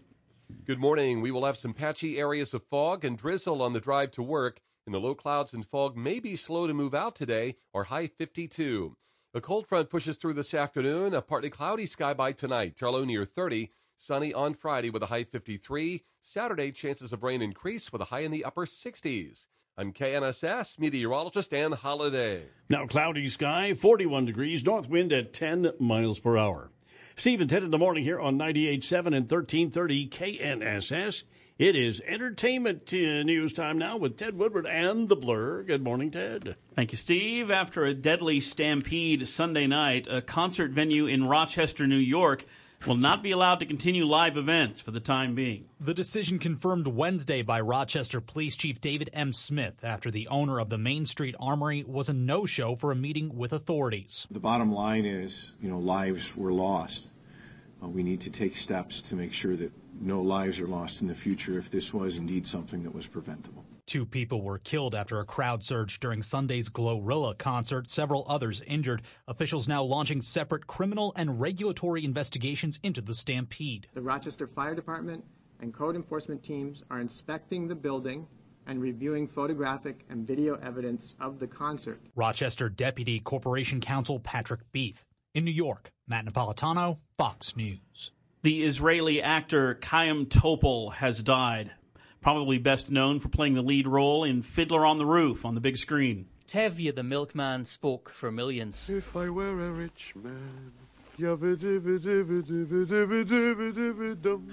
[0.67, 1.23] Good morning.
[1.23, 4.61] We will have some patchy areas of fog and drizzle on the drive to work.
[4.85, 8.09] And the low clouds and fog may be slow to move out today, or high
[8.09, 8.95] 52.
[9.33, 11.15] A cold front pushes through this afternoon.
[11.15, 12.77] A partly cloudy sky by tonight.
[12.79, 13.71] Turlow near 30.
[13.97, 16.05] Sunny on Friday with a high 53.
[16.23, 19.47] Saturday, chances of rain increase with a high in the upper 60s.
[19.77, 22.45] I'm KNSS meteorologist Dan Holliday.
[22.69, 26.71] Now cloudy sky, 41 degrees, north wind at 10 miles per hour.
[27.17, 31.25] Steve and Ted in the morning here on 98.7 and 1330 KNSS.
[31.59, 35.65] It is entertainment news time now with Ted Woodward and the Blur.
[35.65, 36.55] Good morning, Ted.
[36.77, 37.51] Thank you, Steve.
[37.51, 42.45] After a deadly stampede Sunday night, a concert venue in Rochester, New York
[42.87, 45.67] will not be allowed to continue live events for the time being.
[45.81, 49.33] The decision confirmed Wednesday by Rochester Police Chief David M.
[49.33, 52.97] Smith after the owner of the Main Street Armory was a no show for a
[52.97, 54.27] meeting with authorities.
[54.31, 57.13] The bottom line is, you know, lives were lost.
[57.83, 61.09] Uh, we need to take steps to make sure that no lives are lost in
[61.09, 63.65] the future if this was indeed something that was preventable.
[63.87, 69.03] Two people were killed after a crowd surge during Sunday's Glorilla concert, several others injured.
[69.29, 73.87] Officials now launching separate criminal and regulatory investigations into the stampede.
[73.93, 75.23] The Rochester Fire Department
[75.61, 78.27] and code enforcement teams are inspecting the building
[78.67, 82.01] and reviewing photographic and video evidence of the concert.
[82.17, 85.05] Rochester Deputy Corporation Counsel Patrick Beef.
[85.35, 88.13] In New York, Matt Napolitano, Fox News.
[88.43, 91.73] The Israeli actor Chaim Topol has died
[92.25, 95.61] probably best known for playing the lead role in Fiddler on the Roof on the
[95.61, 96.27] big screen.
[96.49, 98.89] Tevye the milkman spoke for millions.
[98.89, 100.73] If I were a rich man.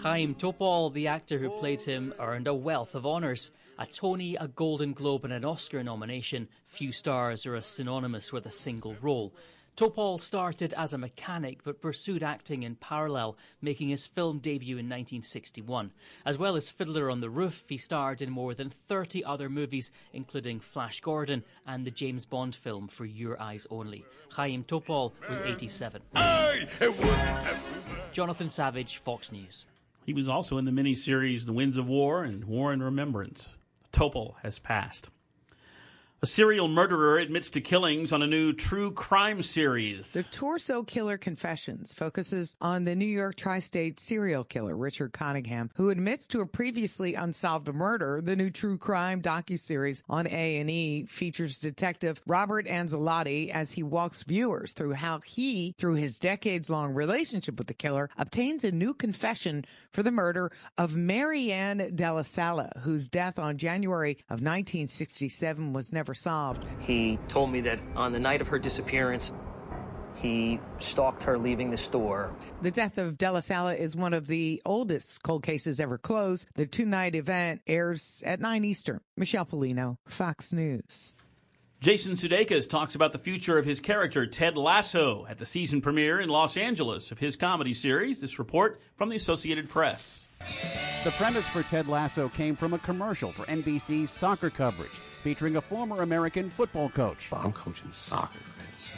[0.03, 3.51] Chaim Topol, the actor who played him, earned a wealth of honours.
[3.79, 6.49] A Tony, a Golden Globe, and an Oscar nomination.
[6.67, 9.33] Few stars are as synonymous with a single role.
[9.77, 14.85] Topol started as a mechanic but pursued acting in parallel, making his film debut in
[14.85, 15.91] 1961.
[16.25, 19.91] As well as Fiddler on the Roof, he starred in more than 30 other movies,
[20.13, 24.05] including Flash Gordon and the James Bond film For Your Eyes Only.
[24.31, 26.01] Chaim Topol was 87.
[28.11, 29.65] Jonathan Savage, Fox News.
[30.05, 33.49] He was also in the miniseries The Winds of War and War and Remembrance.
[33.93, 35.09] Topol has passed.
[36.23, 40.13] A serial murderer admits to killings on a new true crime series.
[40.13, 45.89] The Torso Killer Confessions focuses on the New York tri-state serial killer Richard Cottingham, who
[45.89, 48.21] admits to a previously unsolved murder.
[48.23, 54.73] The new true crime docuseries on A&E features detective Robert Anzilotti as he walks viewers
[54.73, 60.03] through how he, through his decades-long relationship with the killer, obtains a new confession for
[60.03, 66.67] the murder of Marianne Della Sala, whose death on January of 1967 was never solved.
[66.79, 69.31] He told me that on the night of her disappearance,
[70.21, 72.31] he stalked her leaving the store.
[72.61, 76.47] The death of Della Sala is one of the oldest cold cases ever closed.
[76.53, 79.01] The two night event airs at 9 Eastern.
[79.17, 81.15] Michelle Polino, Fox News.
[81.79, 86.19] Jason Sudeikis talks about the future of his character Ted Lasso at the season premiere
[86.19, 88.21] in Los Angeles of his comedy series.
[88.21, 90.25] This report from the Associated Press.
[91.03, 95.61] The premise for Ted Lasso came from a commercial for NBC's soccer coverage featuring a
[95.61, 97.29] former American football coach.
[97.31, 98.39] Well, I'm coaching soccer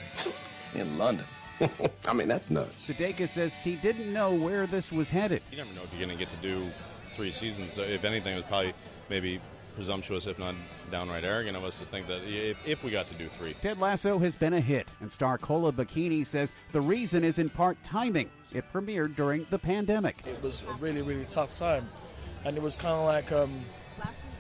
[0.76, 1.26] in London.
[2.08, 2.86] I mean, that's nuts.
[2.86, 5.42] Sudeikis says he didn't know where this was headed.
[5.52, 6.68] You never know if you're going to get to do
[7.14, 7.74] three seasons.
[7.74, 8.74] So if anything, it was probably
[9.10, 9.40] maybe
[9.76, 10.56] presumptuous, if not
[10.92, 13.56] downright arrogant of us to think that if, if we got to do three.
[13.62, 17.50] Ted Lasso has been a hit, and star Kola Bikini says the reason is in
[17.50, 18.30] part timing.
[18.54, 20.22] It premiered during the pandemic.
[20.28, 21.90] It was a really, really tough time,
[22.46, 23.62] and it was kind of like, um,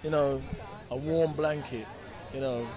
[0.03, 0.41] you know,
[0.93, 1.87] a warm blanket,
[2.33, 2.67] you know,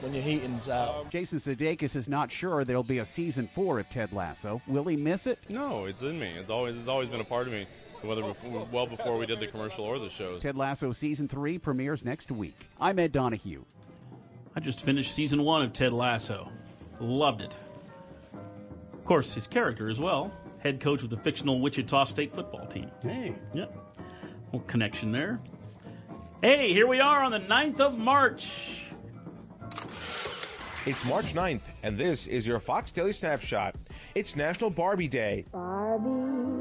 [0.00, 1.10] when your heating's out.
[1.10, 4.62] Jason Sudeikis is not sure there'll be a season four of Ted Lasso.
[4.66, 5.38] Will he miss it?
[5.48, 6.28] No, it's in me.
[6.38, 7.66] It's always it's always been a part of me.
[8.02, 10.42] Whether before, well before we did the commercial or the shows.
[10.42, 12.68] Ted Lasso season three premieres next week.
[12.80, 13.64] I'm Ed Donahue.
[14.54, 16.50] I just finished season one of Ted Lasso.
[17.00, 17.56] Loved it.
[18.92, 20.30] Of course, his character as well.
[20.60, 22.90] Head coach of the fictional Wichita State football team.
[23.02, 23.34] Hey.
[23.54, 23.76] Yep.
[24.46, 25.40] Little connection there.
[26.42, 28.82] Hey, here we are on the 9th of March.
[30.84, 33.74] It's March 9th, and this is your Fox Daily Snapshot.
[34.14, 35.46] It's National Barbie Day.
[35.50, 36.55] Barbie, you're beautiful.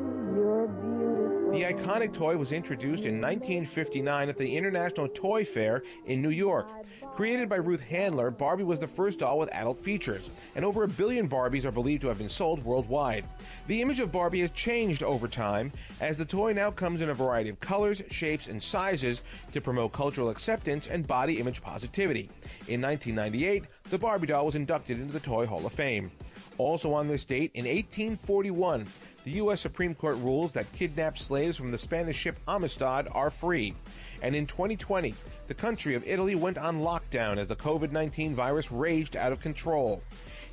[1.55, 6.67] The iconic toy was introduced in 1959 at the International Toy Fair in New York.
[7.15, 10.87] Created by Ruth Handler, Barbie was the first doll with adult features, and over a
[10.89, 13.23] billion Barbies are believed to have been sold worldwide.
[13.67, 17.13] The image of Barbie has changed over time, as the toy now comes in a
[17.13, 19.21] variety of colors, shapes, and sizes
[19.53, 22.29] to promote cultural acceptance and body image positivity.
[22.67, 26.11] In 1998, the Barbie doll was inducted into the Toy Hall of Fame.
[26.57, 28.85] Also on this date, in 1841,
[29.25, 29.59] the U.S.
[29.59, 33.73] Supreme Court rules that kidnapped slaves from the Spanish ship Amistad are free.
[34.21, 35.15] And in 2020,
[35.47, 39.41] the country of Italy went on lockdown as the COVID 19 virus raged out of
[39.41, 40.03] control.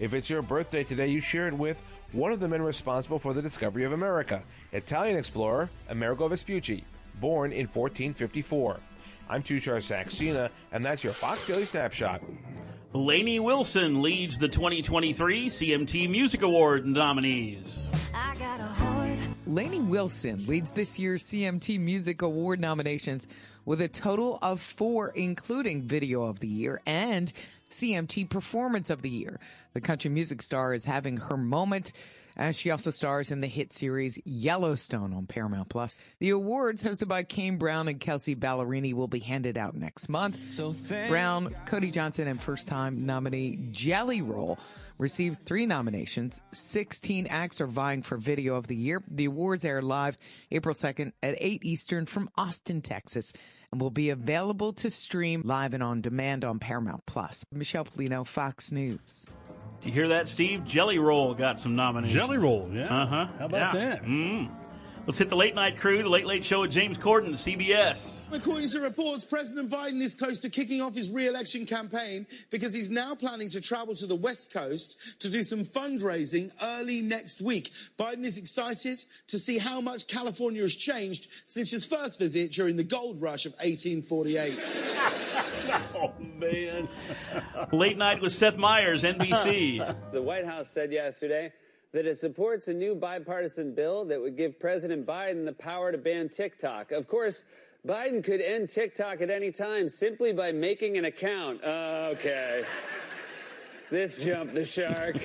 [0.01, 1.81] If it's your birthday today, you share it with
[2.13, 6.83] one of the men responsible for the discovery of America, Italian explorer Amerigo Vespucci,
[7.21, 8.81] born in 1454.
[9.29, 12.23] I'm Tushar Saxena, and that's your Fox Daily Snapshot.
[12.95, 17.87] Lainey Wilson leads the 2023 CMT Music Award nominees.
[19.47, 23.29] Lainey Wilson leads this year's CMT Music Award nominations
[23.65, 27.33] with a total of four, including Video of the Year and
[27.71, 29.41] CMT Performance of the Year.
[29.73, 31.93] The country music star is having her moment
[32.37, 35.99] as she also stars in the hit series Yellowstone on Paramount Plus.
[36.19, 40.39] The awards, hosted by Kane Brown and Kelsea Ballerini, will be handed out next month.
[40.55, 40.75] So
[41.09, 44.59] Brown, Cody Johnson, and first-time nominee Jelly Roll
[44.99, 46.41] received three nominations.
[46.53, 49.03] 16 acts are vying for Video of the Year.
[49.09, 50.17] The awards air live
[50.51, 53.33] April 2nd at 8 Eastern from Austin, Texas,
[53.71, 57.45] and will be available to stream live and on demand on Paramount Plus.
[57.53, 59.27] Michelle Pollino, Fox News.
[59.83, 60.65] Do you hear that, Steve?
[60.65, 62.15] Jelly Roll got some nominations.
[62.15, 62.85] Jelly Roll, yeah.
[62.85, 63.27] Uh huh.
[63.39, 63.81] How about yeah.
[63.81, 64.05] that?
[64.05, 64.49] Mm.
[65.05, 68.33] Let's hit the late night crew, the Late Late Show with James Corden, CBS.
[68.33, 72.89] According to reports, President Biden is close to kicking off his re-election campaign because he's
[72.89, 77.73] now planning to travel to the West Coast to do some fundraising early next week.
[77.99, 82.77] Biden is excited to see how much California has changed since his first visit during
[82.77, 84.73] the gold rush of 1848.
[85.97, 86.89] oh, man.
[87.73, 90.13] Late night with Seth Meyers, NBC.
[90.13, 91.53] The White House said yesterday
[91.93, 95.99] that it supports a new bipartisan bill that would give President Biden the power to
[95.99, 96.91] ban TikTok.
[96.91, 97.45] Of course,
[97.87, 101.63] Biden could end TikTok at any time simply by making an account.
[101.63, 102.65] Uh, okay.
[103.93, 105.17] This jumped the shark.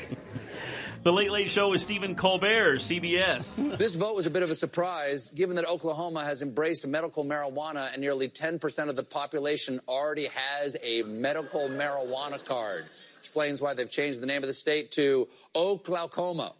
[1.03, 3.77] The Late Late Show with Stephen Colbert, CBS.
[3.77, 7.93] This vote was a bit of a surprise, given that Oklahoma has embraced medical marijuana
[7.93, 12.87] and nearly 10% of the population already has a medical marijuana card.
[13.19, 16.51] Explains why they've changed the name of the state to Oklahoma.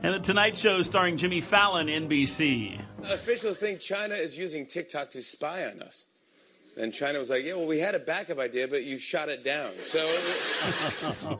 [0.00, 2.80] and The Tonight Show starring Jimmy Fallon, NBC.
[3.02, 6.04] Officials think China is using TikTok to spy on us.
[6.76, 9.42] And China was like, yeah, well, we had a backup idea, but you shot it
[9.42, 9.72] down.
[9.82, 9.98] So.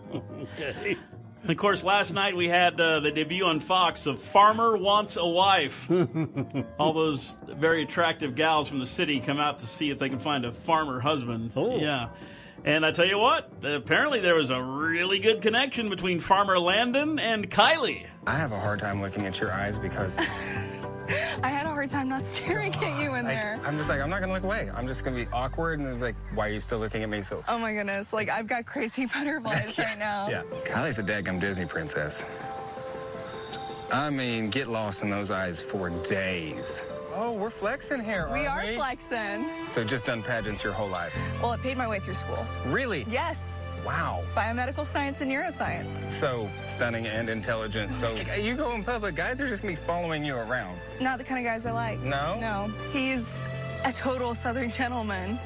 [0.58, 0.96] okay.
[1.42, 5.16] And of course, last night we had uh, the debut on Fox of Farmer Wants
[5.16, 5.88] a Wife.
[6.78, 10.18] All those very attractive gals from the city come out to see if they can
[10.18, 11.52] find a farmer husband.
[11.54, 11.78] Oh.
[11.78, 12.08] Yeah.
[12.64, 17.20] And I tell you what, apparently there was a really good connection between Farmer Landon
[17.20, 18.08] and Kylie.
[18.26, 20.18] I have a hard time looking at your eyes because
[21.42, 23.60] I had a hard time not staring at you in there.
[23.64, 24.70] I, am just like, I'm not gonna look away.
[24.74, 27.22] I'm just gonna be awkward and like, why are you still looking at me?
[27.22, 27.44] So.
[27.48, 30.28] Oh my goodness, like I've got crazy butterflies right now.
[30.28, 32.24] Yeah, Kylie's a daggum Disney princess.
[33.92, 36.82] I mean, get lost in those eyes for days.
[37.12, 39.48] Oh, we're flexing here, We are flexing.
[39.70, 41.16] So just done pageants your whole life?
[41.40, 42.44] Well, it paid my way through school.
[42.66, 43.06] Really?
[43.08, 43.65] Yes.
[43.86, 44.24] Wow.
[44.34, 45.92] Biomedical science and neuroscience.
[45.94, 47.92] So stunning and intelligent.
[48.00, 50.76] So you go in public, guys are just gonna be following you around.
[51.00, 52.00] Not the kind of guys I like.
[52.00, 52.36] No?
[52.40, 52.66] No.
[52.92, 53.44] He's
[53.84, 55.38] a total southern gentleman.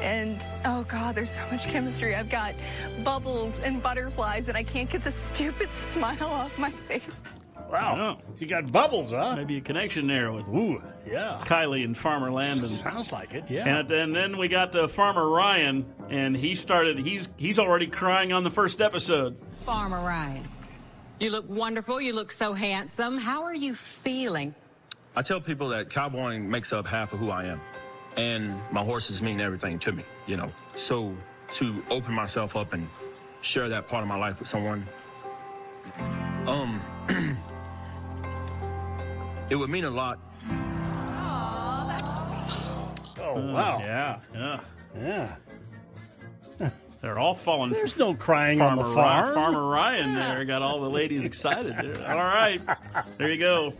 [0.00, 2.16] And oh god, there's so much chemistry.
[2.16, 2.54] I've got
[3.04, 7.02] bubbles and butterflies, and I can't get the stupid smile off my face.
[7.70, 8.18] Wow.
[8.38, 9.34] You got bubbles, huh?
[9.36, 11.42] Maybe a connection there with Ooh, yeah.
[11.44, 12.68] Kylie and Farmer Landon.
[12.68, 13.78] Sounds like it, yeah.
[13.78, 16.98] And, and then we got uh, Farmer Ryan, and he started.
[16.98, 19.36] He's he's already crying on the first episode.
[19.64, 20.46] Farmer Ryan,
[21.18, 22.00] you look wonderful.
[22.00, 23.16] You look so handsome.
[23.16, 24.54] How are you feeling?
[25.16, 27.60] I tell people that cowboying makes up half of who I am,
[28.16, 30.04] and my horses mean everything to me.
[30.26, 31.16] You know, so
[31.54, 32.88] to open myself up and
[33.40, 34.86] share that part of my life with someone,
[36.46, 36.80] um,
[39.50, 40.18] it would mean a lot.
[43.18, 43.78] Oh, wow.
[43.80, 44.60] Yeah, yeah,
[46.60, 46.70] yeah.
[47.00, 47.70] They're all falling.
[47.70, 49.24] There's no crying Farmer on the farm.
[49.24, 51.74] Ryan, Farmer Ryan there got all the ladies excited.
[51.76, 52.10] There.
[52.10, 52.60] All right,
[53.18, 53.72] there you go.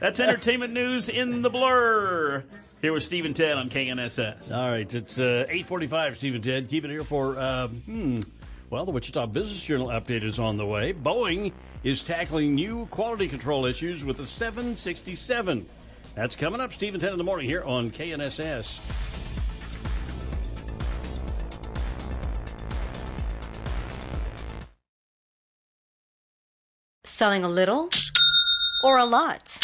[0.00, 2.44] That's entertainment news in the blur.
[2.82, 4.52] Here with Steve and Ted on KNSS.
[4.54, 6.68] All right, it's uh, 845, Steve and Ted.
[6.68, 8.20] Keep it here for, uh, hmm,
[8.68, 10.92] Well, the Wichita Business Journal update is on the way.
[10.92, 11.52] Boeing
[11.84, 15.66] is tackling new quality control issues with the 767.
[16.14, 18.80] That's coming up, Steve and Ted in the morning here on KNSS.
[27.04, 27.90] Selling a little
[28.82, 29.63] or a lot?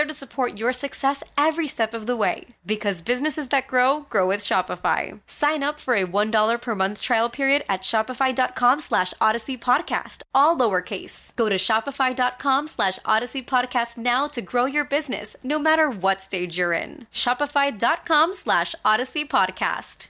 [0.05, 2.47] to support your success every step of the way.
[2.65, 5.19] Because businesses that grow, grow with Shopify.
[5.27, 10.57] Sign up for a $1 per month trial period at shopify.com slash audacy podcast, all
[10.57, 11.35] lowercase.
[11.35, 16.57] Go to shopify.com slash audacy podcast now to grow your business, no matter what stage
[16.57, 17.07] you're in.
[17.11, 20.07] Shopify.com slash audacy podcast.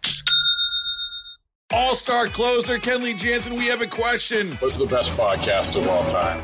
[1.73, 4.51] All star closer Kenley Jansen, we have a question.
[4.57, 6.43] What's the best podcast of all time?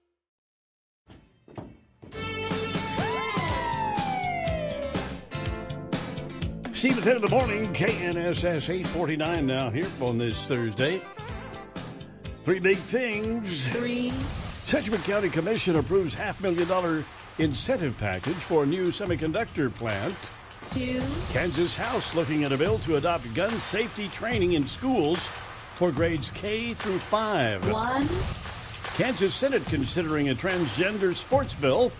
[6.81, 10.99] Steve and Ted in the morning, KNSS 849 now here on this Thursday.
[12.43, 13.67] Three big things.
[13.67, 14.09] Three.
[14.09, 17.05] Sedgwick County Commission approves half million dollar
[17.37, 20.15] incentive package for a new semiconductor plant.
[20.63, 21.03] Two.
[21.31, 25.19] Kansas House looking at a bill to adopt gun safety training in schools
[25.77, 27.71] for grades K through 5.
[27.71, 28.07] One.
[28.95, 31.91] Kansas Senate considering a transgender sports bill.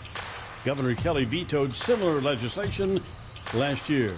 [0.65, 2.99] Governor Kelly vetoed similar legislation
[3.53, 4.17] last year.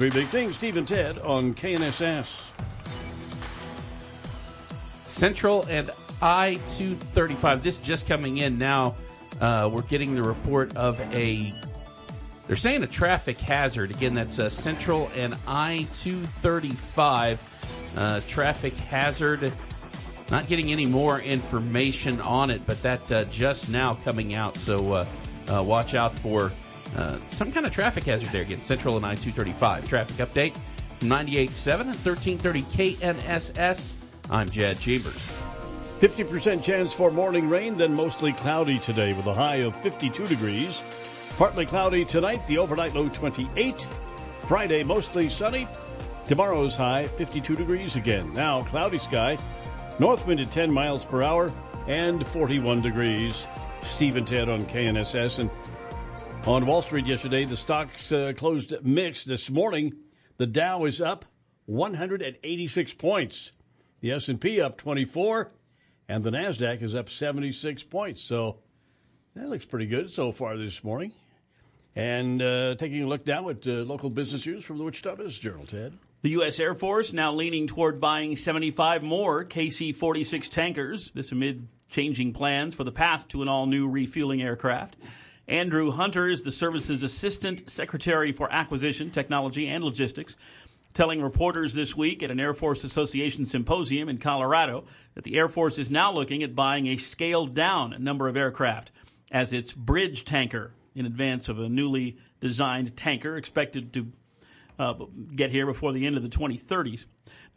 [0.00, 2.26] Three big things, Steve and Ted on KNSS.
[5.08, 5.90] Central and
[6.22, 7.62] I 235.
[7.62, 8.94] This just coming in now.
[9.42, 11.52] Uh, we're getting the report of a.
[12.46, 13.90] They're saying a traffic hazard.
[13.90, 17.66] Again, that's uh, Central and I 235.
[17.94, 19.52] Uh, traffic hazard.
[20.30, 24.56] Not getting any more information on it, but that uh, just now coming out.
[24.56, 25.06] So uh,
[25.52, 26.50] uh, watch out for
[26.96, 28.62] uh, some kind of traffic hazard there again.
[28.62, 29.88] Central and I 235.
[29.88, 30.54] Traffic update
[30.98, 33.94] from 98.7 and 1330 KNSS.
[34.30, 35.32] I'm Jed Chambers.
[36.00, 40.74] 50% chance for morning rain, then mostly cloudy today with a high of 52 degrees.
[41.36, 43.86] Partly cloudy tonight, the overnight low 28.
[44.46, 45.68] Friday, mostly sunny.
[46.26, 48.32] Tomorrow's high 52 degrees again.
[48.32, 49.36] Now, cloudy sky.
[49.98, 51.52] North wind at 10 miles per hour
[51.86, 53.46] and 41 degrees.
[53.84, 55.38] Steve and Ted on KNSS.
[55.38, 55.50] And
[56.46, 59.26] on Wall Street yesterday, the stocks uh, closed mixed.
[59.26, 59.92] This morning,
[60.38, 61.24] the Dow is up
[61.66, 63.52] 186 points.
[64.00, 65.52] The S&P up 24
[66.08, 68.22] and the Nasdaq is up 76 points.
[68.22, 68.58] So
[69.34, 71.12] that looks pretty good so far this morning.
[71.94, 75.38] And uh, taking a look now at uh, local business news from the Wichita Business
[75.38, 75.92] Journal, Ted.
[76.22, 76.58] The U.S.
[76.58, 82.74] Air Force now leaning toward buying 75 more KC 46 tankers, this amid changing plans
[82.74, 84.96] for the path to an all new refueling aircraft.
[85.50, 90.36] Andrew Hunter is the service's Assistant Secretary for Acquisition, Technology, and Logistics,
[90.94, 94.84] telling reporters this week at an Air Force Association symposium in Colorado
[95.14, 98.92] that the Air Force is now looking at buying a scaled down number of aircraft
[99.32, 104.06] as its bridge tanker in advance of a newly designed tanker expected to
[104.78, 104.94] uh,
[105.34, 107.06] get here before the end of the 2030s.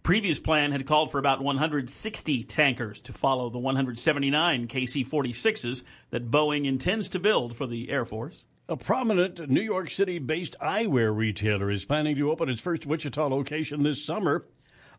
[0.04, 6.30] Previous plan had called for about 160 tankers to follow the 179 KC 46s that
[6.30, 8.44] Boeing intends to build for the Air Force.
[8.68, 13.28] A prominent New York City based eyewear retailer is planning to open its first Wichita
[13.28, 14.46] location this summer.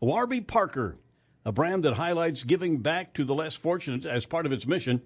[0.00, 0.96] Warby Parker,
[1.44, 5.02] a brand that highlights giving back to the less fortunate as part of its mission,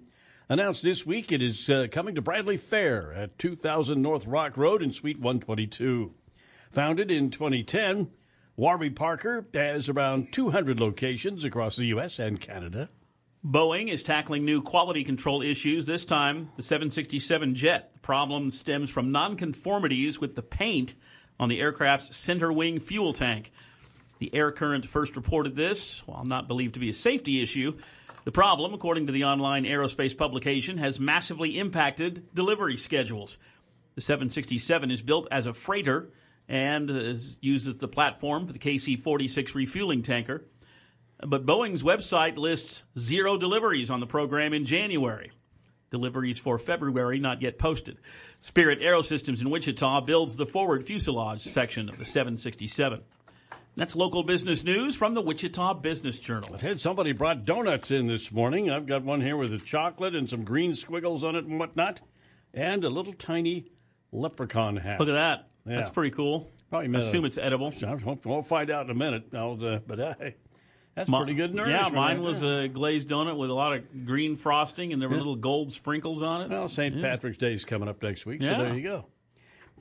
[0.47, 4.81] announced this week it is uh, coming to Bradley Fair at 2000 North Rock Road
[4.81, 6.13] in Suite 122.
[6.71, 8.11] Founded in 2010,
[8.59, 12.19] Warby Parker has around 200 locations across the U.S.
[12.19, 12.89] and Canada.
[13.41, 17.91] Boeing is tackling new quality control issues, this time the 767 jet.
[17.93, 20.95] The problem stems from nonconformities with the paint
[21.39, 23.53] on the aircraft's center wing fuel tank.
[24.17, 27.77] The Air Current first reported this, while not believed to be a safety issue.
[28.25, 33.37] The problem, according to the online aerospace publication, has massively impacted delivery schedules.
[33.95, 36.11] The 767 is built as a freighter
[36.49, 40.43] and is, uses the platform for the KC 46 refueling tanker.
[41.25, 45.31] But Boeing's website lists zero deliveries on the program in January.
[45.91, 47.97] Deliveries for February not yet posted.
[48.39, 53.01] Spirit Aerosystems in Wichita builds the forward fuselage section of the 767.
[53.75, 56.55] That's local business news from the Wichita Business Journal.
[56.55, 58.69] I had somebody brought donuts in this morning.
[58.69, 62.01] I've got one here with a chocolate and some green squiggles on it and whatnot,
[62.53, 63.71] and a little tiny
[64.11, 64.99] leprechaun hat.
[64.99, 65.48] Look at that.
[65.69, 65.75] Yeah.
[65.77, 66.49] That's pretty cool.
[66.69, 67.73] Probably I assume it's edible.
[68.25, 69.25] We'll find out in a minute.
[69.33, 70.13] Uh, but uh,
[70.95, 71.83] that's pretty good nourishment.
[71.85, 72.61] Yeah, mine right was there.
[72.63, 75.19] a glazed donut with a lot of green frosting, and there were Yeah.
[75.19, 76.49] little gold sprinkles on it.
[76.49, 76.95] Well, St.
[76.95, 77.01] Yeah.
[77.01, 79.05] Patrick's Day is coming up next week, so there you go.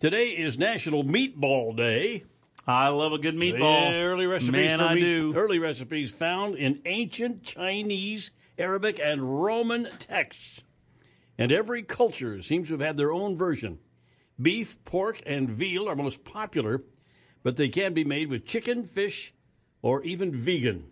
[0.01, 2.25] Today is National Meatball Day.
[2.67, 3.93] I love a good meatball.
[4.05, 5.33] Early recipes Man, for I meat- do.
[5.35, 10.61] Early recipes found in ancient Chinese, Arabic, and Roman texts.
[11.39, 13.79] And every culture seems to have had their own version.
[14.41, 16.83] Beef, pork, and veal are most popular,
[17.43, 19.33] but they can be made with chicken, fish,
[19.83, 20.85] or even vegan.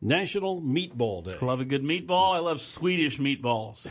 [0.00, 1.36] National Meatball Day.
[1.40, 2.34] Love a good meatball.
[2.34, 3.86] I love Swedish meatballs.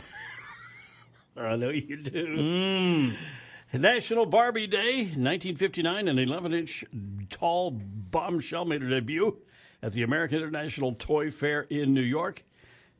[1.36, 2.26] I know you do.
[2.36, 3.16] Mm.
[3.72, 6.84] National Barbie Day, 1959, an 11 inch
[7.30, 9.36] tall bombshell made her debut
[9.82, 12.44] at the American International Toy Fair in New York.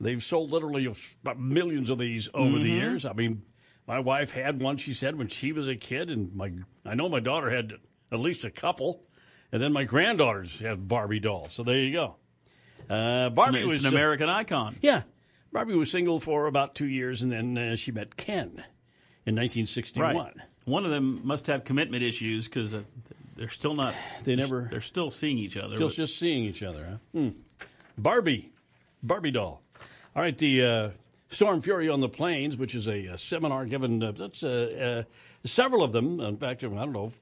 [0.00, 0.92] They've sold literally
[1.36, 2.80] millions of these over the Mhm.
[2.80, 3.06] years.
[3.06, 3.42] I mean,
[3.86, 6.52] my wife had one, she said, when she was a kid, and my
[6.84, 7.72] I know my daughter had
[8.12, 9.02] at least a couple,
[9.52, 11.52] and then my granddaughters have Barbie dolls.
[11.52, 12.16] So there you go.
[12.88, 14.76] Uh, Barbie it's was an American icon.
[14.82, 15.02] yeah.
[15.52, 18.48] Barbie was single for about two years, and then uh, she met Ken
[19.24, 20.14] in 1961.
[20.16, 20.34] Right.
[20.64, 22.82] One of them must have commitment issues because uh,
[23.36, 23.94] they're still not.
[24.24, 25.76] They never- They're still seeing each other.
[25.76, 27.20] Still but- just seeing each other, huh?
[27.20, 27.28] Hmm.
[27.96, 28.50] Barbie.
[29.02, 29.62] Barbie doll.
[30.16, 30.90] All right, the uh,
[31.34, 35.48] Storm Fury on the Plains, which is a, uh seminar given, uh, that's uh, uh,
[35.48, 37.12] several of them, in fact, I don't know,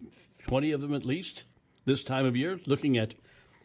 [0.47, 1.45] 20 of them at least
[1.87, 3.15] this time of year, looking at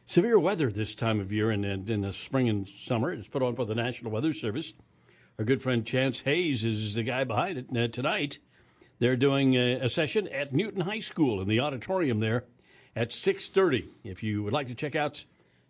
[0.06, 3.12] severe weather this time of year in, in, in the spring and summer.
[3.12, 4.72] It's put on by the National Weather Service.
[5.38, 7.94] Our good friend Chance Hayes is the guy behind it.
[7.94, 8.40] Tonight,
[9.00, 12.46] they're doing a, a session at Newton High School in the auditorium there
[12.96, 13.90] at 6.30.
[14.06, 15.26] If you would like to check out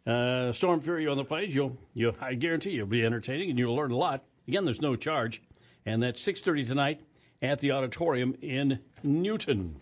[0.06, 3.76] uh, Storm Fury on the Plains, you'll, you'll, I guarantee you'll be entertaining and you'll
[3.76, 4.24] learn a lot.
[4.48, 5.42] Again, there's no charge.
[5.86, 7.02] And that's 6.30 tonight
[7.42, 9.76] at the auditorium in Newton.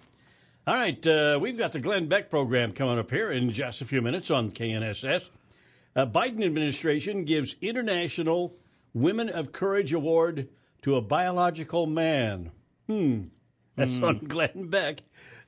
[0.68, 3.86] All right, uh, we've got the Glenn Beck program coming up here in just a
[3.86, 5.24] few minutes on KNSS.
[5.95, 8.55] Uh, Biden administration gives International
[8.93, 10.47] Women of Courage Award
[10.82, 12.51] to a biological man.
[12.88, 13.24] Hmm.
[13.76, 14.03] That's Hmm.
[14.03, 14.99] on Glenn Beck.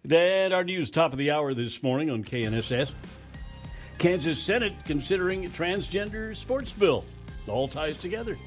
[0.10, 2.92] And our news top of the hour this morning on KNSS.
[3.98, 7.04] Kansas Senate considering transgender sports bill.
[7.48, 8.38] All ties together.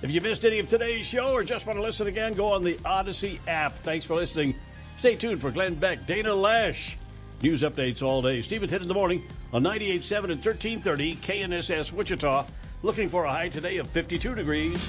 [0.00, 2.62] If you missed any of today's show or just want to listen again, go on
[2.62, 3.76] the Audacy app.
[3.78, 4.54] Thanks for listening.
[5.00, 6.94] Stay tuned for Glenn Beck, Dana Loesch.
[7.42, 8.40] News updates all day.
[8.40, 12.46] Steve and Ted in the morning on 98.7 and 1330 KNSS Wichita.
[12.84, 14.88] Looking for a high today of 52 degrees.